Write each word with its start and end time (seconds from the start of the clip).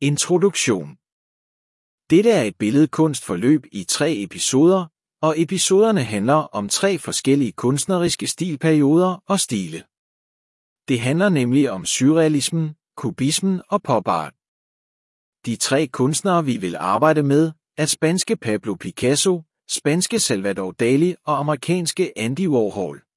Introduktion 0.00 0.98
Dette 2.10 2.30
er 2.30 2.42
et 2.42 2.56
billedkunstforløb 2.56 3.66
i 3.72 3.84
tre 3.84 4.16
episoder, 4.16 4.86
og 5.22 5.40
episoderne 5.40 6.04
handler 6.04 6.34
om 6.34 6.68
tre 6.68 6.98
forskellige 6.98 7.52
kunstneriske 7.52 8.26
stilperioder 8.26 9.22
og 9.26 9.40
stile. 9.40 9.84
Det 10.88 11.00
handler 11.00 11.28
nemlig 11.28 11.70
om 11.70 11.84
surrealismen, 11.84 12.76
kubismen 12.96 13.62
og 13.68 13.82
popart. 13.82 14.34
De 15.46 15.56
tre 15.56 15.86
kunstnere 15.86 16.44
vi 16.44 16.56
vil 16.56 16.76
arbejde 16.76 17.22
med 17.22 17.52
er 17.76 17.86
spanske 17.86 18.36
Pablo 18.36 18.74
Picasso, 18.74 19.42
spanske 19.70 20.20
Salvador 20.20 20.72
Dali 20.72 21.14
og 21.24 21.38
amerikanske 21.38 22.18
Andy 22.18 22.48
Warhol. 22.48 23.07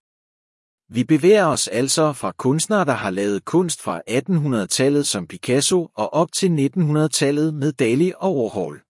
Vi 0.93 1.03
bevæger 1.03 1.45
os 1.45 1.67
altså 1.67 2.13
fra 2.13 2.31
kunstnere, 2.31 2.85
der 2.85 2.93
har 2.93 3.09
lavet 3.09 3.45
kunst 3.45 3.81
fra 3.81 4.01
1800-tallet 4.09 5.07
som 5.07 5.27
Picasso 5.27 5.89
og 5.93 6.13
op 6.13 6.31
til 6.31 6.47
1900-tallet 6.47 7.53
med 7.53 7.71
Dali 7.71 8.11
og 8.17 8.37
Warhol. 8.37 8.81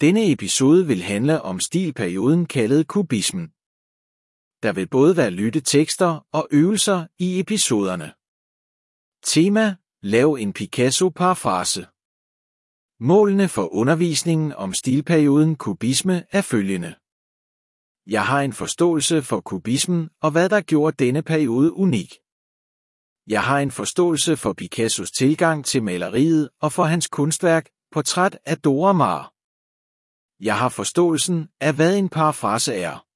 Denne 0.00 0.32
episode 0.32 0.86
vil 0.86 1.02
handle 1.02 1.42
om 1.42 1.60
stilperioden 1.60 2.46
kaldet 2.46 2.88
kubismen. 2.88 3.46
Der 4.62 4.72
vil 4.72 4.88
både 4.88 5.16
være 5.16 5.30
lyttetekster 5.30 6.26
og 6.32 6.48
øvelser 6.50 7.06
i 7.18 7.40
episoderne. 7.40 8.08
Tema: 9.32 9.76
Lav 10.02 10.36
en 10.40 10.52
Picasso-parafrase. 10.52 11.82
Målene 13.00 13.48
for 13.48 13.74
undervisningen 13.74 14.52
om 14.52 14.74
stilperioden 14.74 15.56
kubisme 15.56 16.24
er 16.30 16.42
følgende. 16.42 16.94
Jeg 18.06 18.26
har 18.26 18.40
en 18.40 18.52
forståelse 18.52 19.22
for 19.22 19.40
kubismen 19.40 20.10
og 20.22 20.30
hvad 20.30 20.48
der 20.48 20.60
gjorde 20.60 21.04
denne 21.04 21.22
periode 21.22 21.72
unik. 21.72 22.14
Jeg 23.26 23.42
har 23.42 23.58
en 23.58 23.70
forståelse 23.70 24.36
for 24.36 24.52
Picassos 24.52 25.10
tilgang 25.10 25.64
til 25.64 25.82
maleriet 25.82 26.50
og 26.60 26.72
for 26.72 26.84
hans 26.84 27.08
kunstværk, 27.08 27.68
portræt 27.92 28.38
af 28.44 28.58
Dora 28.58 28.92
Maar. 28.92 29.32
Jeg 30.40 30.58
har 30.58 30.68
forståelsen 30.68 31.48
af, 31.60 31.74
hvad 31.74 31.98
en 31.98 32.08
parafrase 32.08 32.74
er. 32.74 33.06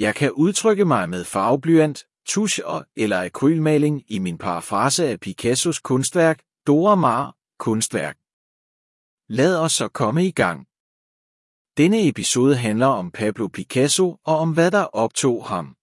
Jeg 0.00 0.14
kan 0.14 0.32
udtrykke 0.32 0.84
mig 0.84 1.08
med 1.08 1.24
farveblyant, 1.24 2.06
tusch 2.26 2.60
og 2.64 2.86
eller 2.96 3.24
akrylmaling 3.24 4.02
i 4.08 4.18
min 4.18 4.38
parafrase 4.38 5.08
af 5.08 5.20
Picassos 5.20 5.78
kunstværk, 5.78 6.42
Dora 6.66 6.94
Maar, 6.94 7.36
kunstværk. 7.58 8.16
Lad 9.28 9.58
os 9.58 9.72
så 9.72 9.88
komme 9.88 10.26
i 10.26 10.30
gang. 10.30 10.69
Denne 11.76 12.08
episode 12.08 12.56
handler 12.56 12.86
om 12.86 13.10
Pablo 13.10 13.48
Picasso 13.48 14.16
og 14.24 14.38
om 14.38 14.52
hvad 14.52 14.70
der 14.70 14.84
optog 14.84 15.46
ham. 15.46 15.76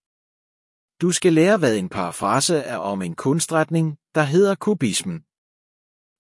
Du 1.02 1.12
skal 1.12 1.34
lære, 1.34 1.58
hvad 1.58 1.78
en 1.78 1.90
parafrase 1.90 2.58
er 2.58 2.78
om 2.78 3.02
en 3.02 3.16
kunstretning, 3.16 3.98
der 4.16 4.24
hedder 4.24 4.56
kubismen. 4.56 5.20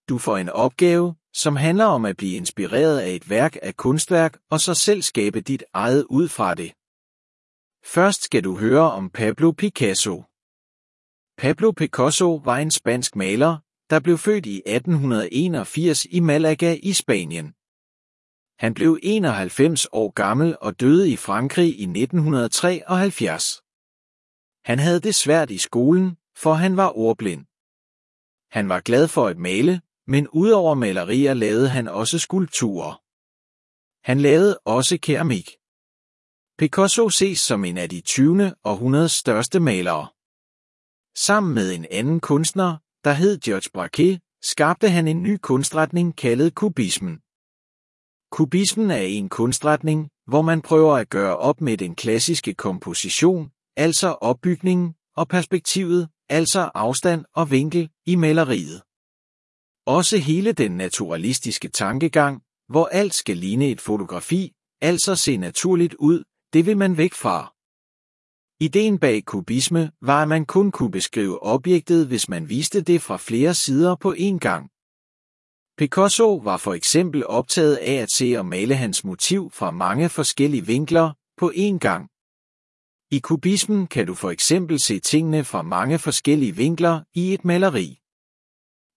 Du 0.09 0.17
får 0.17 0.37
en 0.37 0.49
opgave, 0.49 1.15
som 1.33 1.55
handler 1.55 1.85
om 1.85 2.05
at 2.05 2.17
blive 2.17 2.35
inspireret 2.35 2.99
af 2.99 3.11
et 3.11 3.29
værk 3.29 3.57
af 3.61 3.75
kunstværk 3.75 4.37
og 4.49 4.59
så 4.59 4.73
selv 4.73 5.01
skabe 5.01 5.41
dit 5.41 5.63
eget 5.73 6.05
ud 6.09 6.27
fra 6.27 6.55
det. 6.55 6.73
Først 7.85 8.23
skal 8.23 8.43
du 8.43 8.57
høre 8.57 8.91
om 8.91 9.09
Pablo 9.09 9.51
Picasso. 9.51 10.23
Pablo 11.37 11.71
Picasso 11.71 12.35
var 12.35 12.57
en 12.57 12.71
spansk 12.71 13.15
maler, 13.15 13.57
der 13.89 13.99
blev 13.99 14.17
født 14.17 14.45
i 14.45 14.61
1881 14.65 16.05
i 16.05 16.19
Malaga 16.19 16.77
i 16.83 16.93
Spanien. 16.93 17.56
Han 18.59 18.73
blev 18.73 18.99
91 19.03 19.87
år 19.91 20.11
gammel 20.11 20.57
og 20.61 20.79
døde 20.79 21.09
i 21.09 21.15
Frankrig 21.15 21.79
i 21.79 21.83
1973. 21.83 23.61
Han 24.65 24.79
havde 24.79 24.99
det 24.99 25.15
svært 25.15 25.51
i 25.51 25.57
skolen, 25.57 26.17
for 26.35 26.53
han 26.53 26.77
var 26.77 26.97
ordblind. 26.97 27.45
Han 28.51 28.69
var 28.69 28.79
glad 28.79 29.07
for 29.07 29.27
at 29.27 29.37
male, 29.37 29.81
men 30.07 30.27
udover 30.27 30.73
malerier 30.75 31.33
lavede 31.33 31.69
han 31.69 31.87
også 31.87 32.19
skulpturer. 32.19 33.01
Han 34.09 34.19
lavede 34.21 34.59
også 34.65 34.97
keramik. 35.01 35.57
Picasso 36.57 37.09
ses 37.09 37.39
som 37.39 37.65
en 37.65 37.77
af 37.77 37.89
de 37.89 38.01
20. 38.01 38.55
århundredes 38.63 39.11
største 39.11 39.59
malere. 39.59 40.07
Sammen 41.15 41.55
med 41.55 41.75
en 41.75 41.85
anden 41.91 42.19
kunstner, 42.19 42.77
der 43.03 43.11
hed 43.11 43.39
Georges 43.39 43.69
Braque, 43.69 44.19
skabte 44.41 44.89
han 44.89 45.07
en 45.07 45.23
ny 45.23 45.37
kunstretning 45.41 46.15
kaldet 46.15 46.55
kubismen. 46.55 47.21
Kubismen 48.31 48.91
er 48.91 49.01
en 49.01 49.29
kunstretning, 49.29 50.09
hvor 50.27 50.41
man 50.41 50.61
prøver 50.61 50.97
at 50.97 51.09
gøre 51.09 51.37
op 51.37 51.61
med 51.61 51.77
den 51.77 51.95
klassiske 51.95 52.53
komposition, 52.53 53.51
altså 53.75 54.07
opbygningen, 54.07 54.95
og 55.15 55.27
perspektivet, 55.27 56.09
altså 56.29 56.71
afstand 56.73 57.25
og 57.35 57.51
vinkel, 57.51 57.89
i 58.05 58.15
maleriet. 58.15 58.81
Også 59.85 60.17
hele 60.17 60.51
den 60.51 60.71
naturalistiske 60.71 61.67
tankegang, 61.67 62.41
hvor 62.69 62.85
alt 62.85 63.13
skal 63.13 63.37
ligne 63.37 63.67
et 63.69 63.81
fotografi, 63.81 64.51
altså 64.81 65.15
se 65.15 65.37
naturligt 65.37 65.93
ud, 65.93 66.23
det 66.53 66.65
vil 66.65 66.77
man 66.77 66.97
væk 66.97 67.13
fra. 67.13 67.53
Ideen 68.59 68.99
bag 68.99 69.25
kubisme 69.25 69.91
var, 70.01 70.21
at 70.21 70.27
man 70.27 70.45
kun 70.45 70.71
kunne 70.71 70.91
beskrive 70.91 71.43
objektet, 71.43 72.07
hvis 72.07 72.29
man 72.29 72.49
viste 72.49 72.81
det 72.81 73.01
fra 73.01 73.17
flere 73.17 73.53
sider 73.53 73.95
på 73.95 74.13
én 74.13 74.37
gang. 74.37 74.69
Picasso 75.77 76.35
var 76.35 76.57
for 76.57 76.73
eksempel 76.73 77.25
optaget 77.25 77.75
af 77.75 77.93
at 77.93 78.11
se 78.11 78.35
og 78.37 78.45
male 78.45 78.75
hans 78.75 79.03
motiv 79.03 79.51
fra 79.51 79.71
mange 79.71 80.09
forskellige 80.09 80.65
vinkler 80.65 81.13
på 81.37 81.51
én 81.55 81.77
gang. 81.77 82.09
I 83.11 83.19
kubismen 83.19 83.87
kan 83.87 84.07
du 84.07 84.13
for 84.13 84.29
eksempel 84.29 84.79
se 84.79 84.99
tingene 84.99 85.43
fra 85.43 85.61
mange 85.61 85.99
forskellige 85.99 86.55
vinkler 86.55 87.01
i 87.13 87.33
et 87.33 87.45
maleri. 87.45 87.99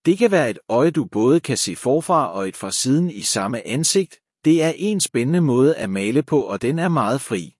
Det 0.06 0.18
kan 0.18 0.30
være 0.30 0.50
et 0.50 0.58
øje, 0.68 0.90
du 0.90 1.04
både 1.04 1.40
kan 1.40 1.56
se 1.56 1.76
forfra 1.76 2.32
og 2.32 2.48
et 2.48 2.56
fra 2.56 2.70
siden 2.70 3.10
i 3.10 3.22
samme 3.22 3.66
ansigt. 3.66 4.20
Det 4.44 4.62
er 4.62 4.72
en 4.76 5.00
spændende 5.00 5.40
måde 5.40 5.76
at 5.76 5.90
male 5.90 6.22
på, 6.22 6.40
og 6.40 6.62
den 6.62 6.78
er 6.78 6.88
meget 6.88 7.20
fri. 7.20 7.56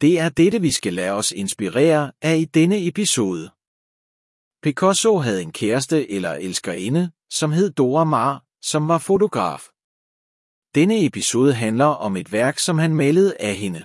Det 0.00 0.18
er 0.18 0.28
dette, 0.28 0.60
vi 0.60 0.70
skal 0.70 0.94
lade 0.94 1.12
os 1.12 1.32
inspirere 1.32 2.12
af 2.22 2.36
i 2.36 2.44
denne 2.44 2.86
episode. 2.86 3.50
Picasso 4.62 5.18
havde 5.18 5.42
en 5.42 5.52
kæreste 5.52 6.10
eller 6.10 6.32
elskerinde, 6.32 7.10
som 7.38 7.52
hed 7.52 7.70
Dora 7.70 8.04
Maar, 8.04 8.44
som 8.70 8.88
var 8.88 8.98
fotograf. 8.98 9.62
Denne 10.74 11.06
episode 11.06 11.54
handler 11.54 11.90
om 12.06 12.16
et 12.16 12.32
værk, 12.32 12.58
som 12.58 12.78
han 12.78 12.94
malede 12.94 13.36
af 13.40 13.54
hende. 13.54 13.82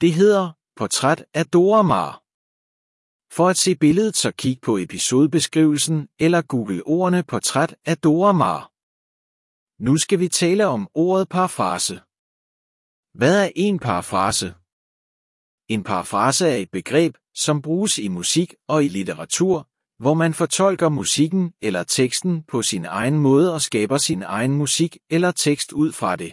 Det 0.00 0.12
hedder 0.14 0.52
Portræt 0.76 1.24
af 1.34 1.46
Dora 1.46 1.82
Maar. 1.82 2.12
For 3.36 3.48
at 3.48 3.56
se 3.56 3.76
billedet, 3.76 4.16
så 4.16 4.32
kig 4.32 4.60
på 4.62 4.78
episodebeskrivelsen 4.78 6.08
eller 6.18 6.42
google 6.42 6.82
ordene 6.86 7.22
Portræt 7.22 7.76
af 7.84 7.98
Dora 7.98 8.32
Maar. 8.32 8.62
Nu 9.82 9.96
skal 9.96 10.18
vi 10.18 10.28
tale 10.28 10.66
om 10.66 10.88
ordet 10.94 11.28
parafrase. 11.28 11.94
Hvad 13.18 13.44
er 13.44 13.50
en 13.56 13.78
parafrase? 13.78 14.48
En 15.74 15.82
parafrase 15.84 16.48
er 16.48 16.56
et 16.56 16.70
begreb, 16.70 17.16
som 17.34 17.62
bruges 17.62 17.98
i 17.98 18.08
musik 18.08 18.54
og 18.68 18.84
i 18.84 18.88
litteratur, 18.88 19.71
hvor 20.02 20.14
man 20.14 20.34
fortolker 20.34 20.88
musikken 20.88 21.52
eller 21.60 21.82
teksten 21.82 22.42
på 22.42 22.62
sin 22.62 22.84
egen 22.84 23.18
måde 23.18 23.54
og 23.54 23.60
skaber 23.60 23.98
sin 23.98 24.22
egen 24.22 24.52
musik 24.52 24.98
eller 25.10 25.30
tekst 25.30 25.72
ud 25.72 25.92
fra 25.92 26.16
det. 26.16 26.32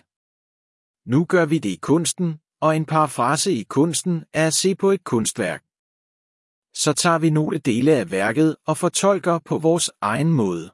Nu 1.11 1.25
gør 1.25 1.45
vi 1.45 1.59
det 1.59 1.69
i 1.69 1.79
kunsten, 1.81 2.39
og 2.61 2.75
en 2.75 2.85
parafrase 2.85 3.51
i 3.51 3.63
kunsten 3.63 4.23
er 4.33 4.47
at 4.47 4.53
se 4.53 4.75
på 4.75 4.91
et 4.91 5.03
kunstværk. 5.03 5.61
Så 6.73 6.93
tager 6.93 7.19
vi 7.19 7.29
nogle 7.29 7.57
dele 7.57 7.91
af 7.91 8.11
værket 8.11 8.55
og 8.67 8.77
fortolker 8.77 9.39
på 9.39 9.57
vores 9.57 9.91
egen 10.01 10.31
måde. 10.33 10.65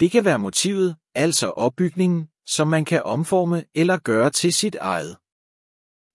Det 0.00 0.10
kan 0.10 0.24
være 0.24 0.38
motivet, 0.38 0.96
altså 1.14 1.50
opbygningen, 1.50 2.28
som 2.46 2.68
man 2.68 2.84
kan 2.84 3.02
omforme 3.02 3.64
eller 3.74 3.98
gøre 3.98 4.30
til 4.30 4.52
sit 4.52 4.74
eget. 4.74 5.16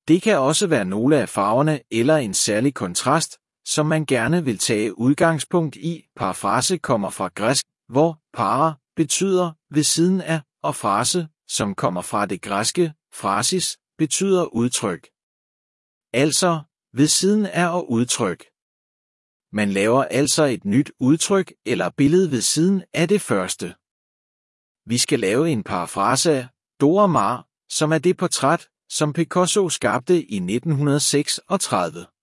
Det 0.08 0.22
kan 0.22 0.38
også 0.40 0.68
være 0.68 0.86
nogle 0.86 1.18
af 1.22 1.30
farverne 1.30 1.80
eller 1.92 2.18
en 2.18 2.34
særlig 2.34 2.74
kontrast, 2.74 3.40
som 3.68 3.86
man 3.86 4.06
gerne 4.06 4.46
vil 4.46 4.58
tage 4.58 4.98
udgangspunkt 4.98 5.76
i. 5.76 6.08
Parafrase 6.16 6.78
kommer 6.78 7.10
fra 7.10 7.28
græsk, 7.36 7.66
hvor 7.90 8.20
para 8.34 8.74
betyder 8.96 9.52
ved 9.70 9.84
siden 9.84 10.22
af, 10.22 10.42
og 10.64 10.76
frase, 10.76 11.28
som 11.48 11.76
kommer 11.76 12.02
fra 12.02 12.26
det 12.26 12.42
græske, 12.42 12.94
phrasis, 13.14 13.78
betyder 13.98 14.46
udtryk. 14.46 15.04
Altså, 16.14 16.62
ved 16.94 17.08
siden 17.08 17.46
af 17.46 17.68
og 17.68 17.92
udtryk. 17.92 18.46
Man 19.52 19.70
laver 19.70 20.04
altså 20.04 20.44
et 20.44 20.66
nyt 20.66 20.92
udtryk 21.00 21.54
eller 21.66 21.90
billede 21.90 22.32
ved 22.32 22.42
siden 22.42 22.84
af 22.94 23.08
det 23.08 23.22
første. 23.22 23.68
Vi 24.90 24.98
skal 24.98 25.20
lave 25.20 25.50
en 25.50 25.64
parafrase 25.64 26.32
af 26.32 26.48
Dora 26.82 27.08
Maar, 27.08 27.48
som 27.70 27.92
er 27.92 27.98
det 27.98 28.18
portræt, 28.18 28.68
som 28.90 29.14
Picasso 29.14 29.70
skabte 29.70 30.16
i 30.26 30.36
1936. 30.36 32.17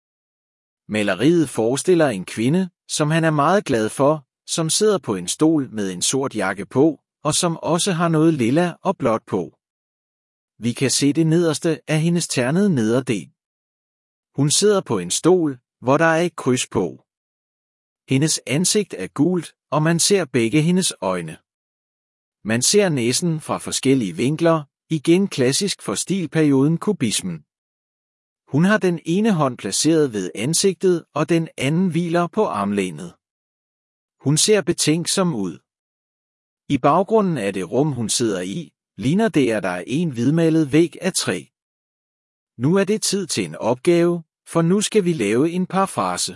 Maleriet 0.89 1.49
forestiller 1.49 2.09
en 2.09 2.25
kvinde, 2.25 2.71
som 2.89 3.11
han 3.11 3.25
er 3.25 3.31
meget 3.31 3.65
glad 3.65 3.89
for, 3.89 4.27
som 4.47 4.71
sidder 4.71 4.99
på 4.99 5.15
en 5.15 5.29
stol 5.29 5.71
med 5.71 5.93
en 5.93 6.03
sort 6.03 6.37
jakke 6.37 6.67
på, 6.67 7.01
og 7.25 7.35
som 7.35 7.57
også 7.57 7.93
har 7.93 8.09
noget 8.09 8.35
lilla 8.35 8.75
og 8.83 8.97
blåt 8.97 9.23
på. 9.27 9.59
Vi 10.59 10.73
kan 10.73 10.91
se 10.91 11.13
det 11.13 11.27
nederste 11.27 11.81
af 11.89 12.01
hendes 12.01 12.29
ternede 12.29 12.75
nederdel. 12.75 13.31
Hun 14.37 14.51
sidder 14.51 14.81
på 14.81 14.99
en 14.99 15.11
stol, 15.11 15.59
hvor 15.81 15.97
der 15.97 16.05
er 16.05 16.21
et 16.21 16.37
kryds 16.37 16.67
på. 16.67 17.05
Hendes 18.09 18.41
ansigt 18.47 18.95
er 18.99 19.07
gult, 19.07 19.55
og 19.71 19.83
man 19.83 19.99
ser 20.01 20.25
begge 20.25 20.63
hendes 20.63 20.93
øjne. 21.01 21.37
Man 22.45 22.63
ser 22.63 22.89
næsen 22.89 23.41
fra 23.41 23.59
forskellige 23.59 24.17
vinkler, 24.17 24.63
igen 24.91 25.29
klassisk 25.29 25.83
for 25.83 25.95
stilperioden 25.95 26.79
kubismen. 26.79 27.45
Hun 28.55 28.65
har 28.65 28.79
den 28.79 29.01
ene 29.05 29.33
hånd 29.33 29.59
placeret 29.59 30.13
ved 30.13 30.31
ansigtet, 30.35 31.05
og 31.15 31.29
den 31.29 31.49
anden 31.59 31.91
hviler 31.91 32.27
på 32.27 32.45
armlænet. 32.47 33.11
Hun 34.25 34.37
ser 34.37 34.63
betænksom 34.63 35.35
ud. 35.35 35.55
I 36.69 36.79
baggrunden 36.79 37.39
af 37.39 37.53
det 37.53 37.71
rum, 37.71 37.93
hun 37.93 38.09
sidder 38.09 38.41
i, 38.41 38.73
ligner 38.97 39.29
det, 39.29 39.51
at 39.51 39.63
der 39.63 39.69
er 39.69 39.85
en 39.87 40.11
hvidmalet 40.11 40.73
væg 40.73 40.97
af 41.01 41.13
træ. 41.13 41.39
Nu 42.59 42.77
er 42.77 42.85
det 42.85 43.03
tid 43.03 43.27
til 43.27 43.45
en 43.45 43.57
opgave, 43.57 44.23
for 44.47 44.63
nu 44.63 44.81
skal 44.81 45.05
vi 45.05 45.13
lave 45.13 45.51
en 45.51 45.67
parafrase. 45.67 46.33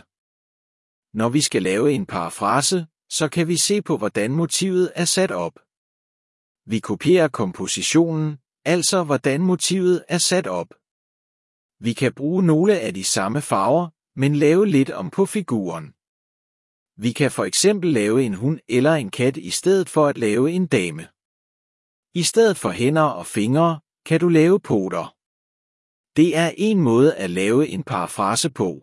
Når 1.19 1.29
vi 1.29 1.41
skal 1.41 1.62
lave 1.62 1.93
en 1.93 2.06
parafrase, 2.06 2.87
så 3.11 3.29
kan 3.29 3.49
vi 3.49 3.56
se 3.56 3.82
på, 3.82 3.97
hvordan 3.97 4.31
motivet 4.32 4.93
er 4.94 5.05
sat 5.05 5.31
op. 5.31 5.56
Vi 6.73 6.79
kopierer 6.79 7.29
kompositionen, 7.29 8.38
altså 8.64 9.05
hvordan 9.05 9.41
motivet 9.41 10.05
er 10.09 10.19
sat 10.19 10.47
op. 10.47 10.75
Vi 11.80 11.92
kan 11.92 12.12
bruge 12.12 12.42
nogle 12.42 12.80
af 12.80 12.94
de 12.94 13.04
samme 13.04 13.40
farver, 13.40 13.88
men 14.16 14.36
lave 14.36 14.66
lidt 14.66 14.90
om 14.90 15.10
på 15.10 15.26
figuren. 15.26 15.86
Vi 17.04 17.12
kan 17.12 17.30
for 17.30 17.44
eksempel 17.44 17.92
lave 17.92 18.22
en 18.22 18.34
hund 18.34 18.58
eller 18.69 18.94
en 18.94 19.10
kat 19.10 19.36
i 19.36 19.50
stedet 19.50 19.88
for 19.88 20.06
at 20.06 20.19
lave 20.19 20.50
en 20.50 20.66
dame. 20.66 21.08
I 22.14 22.22
stedet 22.22 22.56
for 22.56 22.70
hænder 22.70 23.02
og 23.02 23.26
fingre, 23.26 23.80
kan 24.06 24.20
du 24.20 24.28
lave 24.28 24.60
poter. 24.60 25.14
Det 26.16 26.36
er 26.36 26.52
en 26.56 26.80
måde 26.80 27.16
at 27.16 27.30
lave 27.30 27.69
en 27.69 27.82
parafrase 27.82 28.50
på. 28.50 28.82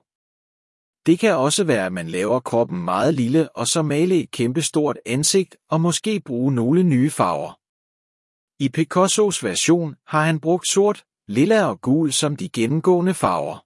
Det 1.05 1.19
kan 1.19 1.35
også 1.35 1.63
være, 1.63 1.85
at 1.85 1.93
man 1.93 2.07
laver 2.07 2.39
kroppen 2.39 2.83
meget 2.83 3.13
lille 3.13 3.55
og 3.55 3.67
så 3.67 3.81
male 3.81 4.15
et 4.23 4.31
kæmpestort 4.31 4.97
ansigt 5.05 5.57
og 5.69 5.81
måske 5.81 6.21
bruge 6.25 6.51
nogle 6.55 6.83
nye 6.83 7.09
farver. 7.09 7.53
I 8.63 8.69
Picassos 8.69 9.43
version 9.43 9.95
har 10.07 10.23
han 10.25 10.39
brugt 10.39 10.67
sort, 10.67 11.05
lilla 11.27 11.65
og 11.65 11.81
gul 11.81 12.13
som 12.13 12.35
de 12.35 12.49
gennemgående 12.49 13.13
farver. 13.13 13.65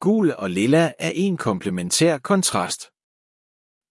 Gul 0.00 0.32
og 0.32 0.50
lilla 0.50 0.92
er 0.98 1.12
en 1.14 1.36
komplementær 1.36 2.18
kontrast. 2.18 2.80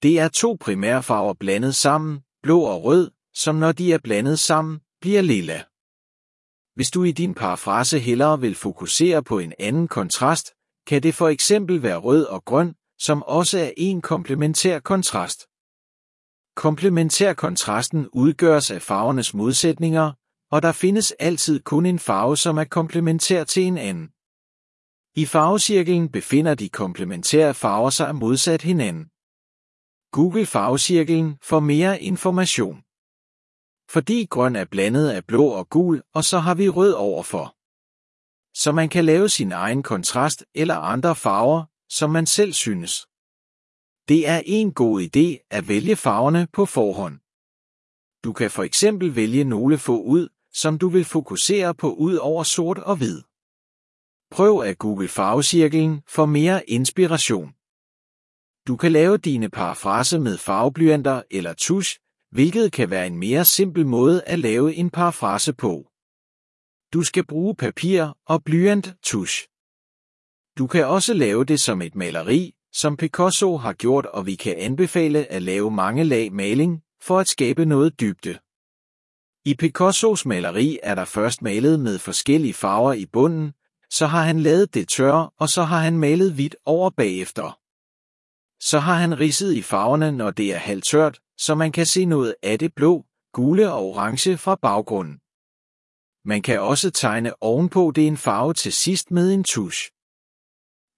Det 0.03 0.19
er 0.19 0.27
to 0.27 0.57
primærfarver 0.59 1.33
blandet 1.33 1.75
sammen, 1.75 2.23
blå 2.43 2.61
og 2.61 2.83
rød, 2.83 3.11
som 3.33 3.55
når 3.55 3.71
de 3.71 3.93
er 3.93 3.97
blandet 3.97 4.39
sammen, 4.39 4.79
bliver 5.01 5.21
lilla. 5.21 5.63
Hvis 6.75 6.91
du 6.91 7.03
i 7.03 7.11
din 7.11 7.33
parafrase 7.33 7.99
hellere 7.99 8.39
vil 8.39 8.55
fokusere 8.55 9.23
på 9.23 9.39
en 9.39 9.53
anden 9.59 9.87
kontrast, 9.87 10.53
kan 10.87 11.03
det 11.03 11.15
for 11.15 11.27
eksempel 11.27 11.83
være 11.83 11.97
rød 11.97 12.25
og 12.25 12.45
grøn, 12.45 12.75
som 12.99 13.23
også 13.23 13.59
er 13.59 13.71
en 13.77 14.01
komplementær 14.01 14.79
kontrast. 14.79 15.47
Komplementærkontrasten 16.55 18.09
udgøres 18.13 18.71
af 18.71 18.81
farvernes 18.81 19.33
modsætninger, 19.33 20.13
og 20.51 20.61
der 20.61 20.71
findes 20.71 21.11
altid 21.11 21.59
kun 21.59 21.85
en 21.85 21.99
farve, 21.99 22.37
som 22.37 22.57
er 22.57 22.63
komplementær 22.63 23.43
til 23.43 23.63
en 23.63 23.77
anden. 23.77 24.07
I 25.15 25.25
farvecirklen 25.25 26.11
befinder 26.11 26.55
de 26.55 26.69
komplementære 26.69 27.53
farver 27.53 27.89
sig 27.89 28.15
modsat 28.15 28.61
hinanden. 28.61 29.05
Google 30.11 30.45
farvecirklen 30.45 31.37
for 31.41 31.59
mere 31.59 32.01
information. 32.01 32.83
Fordi 33.89 34.25
grøn 34.25 34.55
er 34.55 34.65
blandet 34.65 35.09
af 35.09 35.25
blå 35.25 35.45
og 35.45 35.69
gul, 35.69 36.01
og 36.13 36.23
så 36.23 36.39
har 36.39 36.55
vi 36.55 36.69
rød 36.69 36.93
overfor. 36.93 37.55
Så 38.61 38.71
man 38.71 38.89
kan 38.89 39.05
lave 39.05 39.29
sin 39.29 39.51
egen 39.51 39.83
kontrast 39.83 40.45
eller 40.53 40.75
andre 40.75 41.15
farver, 41.15 41.63
som 41.89 42.09
man 42.09 42.25
selv 42.25 42.53
synes. 42.53 43.07
Det 44.09 44.27
er 44.27 44.41
en 44.45 44.73
god 44.73 45.01
idé 45.01 45.47
at 45.57 45.67
vælge 45.67 45.95
farverne 45.95 46.47
på 46.53 46.65
forhånd. 46.65 47.19
Du 48.23 48.33
kan 48.33 48.51
for 48.51 48.63
eksempel 48.63 49.15
vælge 49.15 49.43
nogle 49.43 49.77
få 49.77 50.01
ud, 50.01 50.29
som 50.53 50.77
du 50.77 50.89
vil 50.89 51.05
fokusere 51.05 51.73
på 51.73 51.93
ud 51.93 52.15
over 52.15 52.43
sort 52.43 52.77
og 52.77 52.95
hvid. 52.95 53.21
Prøv 54.31 54.61
at 54.61 54.77
google 54.77 55.07
farvecirklen 55.07 56.01
for 56.07 56.25
mere 56.25 56.69
inspiration. 56.69 57.53
Du 58.67 58.75
kan 58.77 58.91
lave 58.91 59.17
dine 59.17 59.49
parafrase 59.49 60.19
med 60.19 60.37
farveblyanter 60.37 61.21
eller 61.31 61.53
tusch, 61.53 61.99
hvilket 62.31 62.71
kan 62.71 62.89
være 62.89 63.07
en 63.07 63.17
mere 63.17 63.45
simpel 63.45 63.85
måde 63.87 64.23
at 64.23 64.39
lave 64.39 64.75
en 64.75 64.89
parafrase 64.89 65.53
på. 65.53 65.89
Du 66.93 67.03
skal 67.03 67.25
bruge 67.25 67.55
papir 67.55 68.17
og 68.25 68.43
blyant 68.43 68.93
tusch. 69.03 69.47
Du 70.57 70.67
kan 70.67 70.85
også 70.85 71.13
lave 71.13 71.45
det 71.45 71.59
som 71.61 71.81
et 71.81 71.95
maleri, 71.95 72.53
som 72.73 72.97
Picasso 72.97 73.57
har 73.57 73.73
gjort, 73.73 74.05
og 74.05 74.25
vi 74.25 74.35
kan 74.35 74.55
anbefale 74.57 75.25
at 75.25 75.41
lave 75.41 75.71
mange 75.71 76.03
lag 76.03 76.33
maling 76.33 76.83
for 77.01 77.19
at 77.19 77.27
skabe 77.27 77.65
noget 77.65 77.99
dybde. 77.99 78.39
I 79.49 79.55
Picassos 79.55 80.25
maleri 80.25 80.79
er 80.83 80.95
der 80.95 81.05
først 81.05 81.41
malet 81.41 81.79
med 81.79 81.99
forskellige 81.99 82.53
farver 82.53 82.93
i 82.93 83.05
bunden, 83.05 83.53
så 83.89 84.05
har 84.07 84.23
han 84.23 84.39
lavet 84.39 84.73
det 84.73 84.87
tørre, 84.87 85.29
og 85.37 85.49
så 85.49 85.63
har 85.63 85.79
han 85.79 85.97
malet 85.97 86.33
hvidt 86.33 86.55
over 86.65 86.89
bagefter. 86.89 87.59
Så 88.69 88.79
har 88.79 88.93
han 88.93 89.19
ridset 89.19 89.53
i 89.53 89.61
farverne, 89.61 90.11
når 90.11 90.31
det 90.31 90.53
er 90.53 90.57
halvtørt, 90.57 91.19
så 91.37 91.55
man 91.55 91.71
kan 91.71 91.85
se 91.85 92.05
noget 92.05 92.35
af 92.43 92.59
det 92.59 92.75
blå, 92.75 93.05
gule 93.33 93.71
og 93.71 93.85
orange 93.85 94.37
fra 94.37 94.55
baggrunden. 94.55 95.19
Man 96.27 96.41
kan 96.41 96.61
også 96.61 96.91
tegne 96.91 97.43
ovenpå 97.43 97.91
det 97.95 98.07
en 98.07 98.17
farve 98.17 98.53
til 98.53 98.73
sidst 98.73 99.11
med 99.11 99.33
en 99.33 99.43
tusch. 99.43 99.89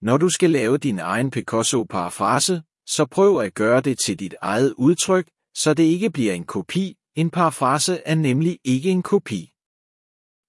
Når 0.02 0.16
du 0.16 0.28
skal 0.28 0.50
lave 0.50 0.78
din 0.78 0.98
egen 0.98 1.30
Picasso-parafrase, 1.30 2.62
så 2.86 3.06
prøv 3.06 3.40
at 3.40 3.54
gøre 3.54 3.80
det 3.80 3.98
til 3.98 4.18
dit 4.20 4.34
eget 4.42 4.74
udtryk, 4.78 5.28
så 5.54 5.74
det 5.74 5.84
ikke 5.84 6.10
bliver 6.10 6.32
en 6.32 6.44
kopi. 6.44 6.96
En 7.16 7.30
parafrase 7.30 8.02
er 8.04 8.14
nemlig 8.14 8.58
ikke 8.64 8.90
en 8.90 9.02
kopi. 9.02 9.52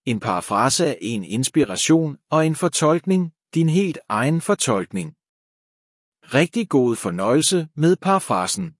En 0.05 0.19
parafrase 0.19 0.85
er 0.85 0.95
en 1.01 1.23
inspiration 1.23 2.17
og 2.29 2.45
en 2.45 2.55
fortolkning, 2.55 3.33
din 3.53 3.69
helt 3.69 3.99
egen 4.09 4.41
fortolkning. 4.41 5.15
Rigtig 6.33 6.69
god 6.69 6.95
fornøjelse 6.95 7.67
med 7.75 7.95
parafrasen. 7.95 8.75